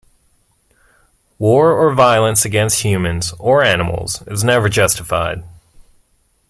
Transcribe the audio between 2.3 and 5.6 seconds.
against humans or animals is never justified.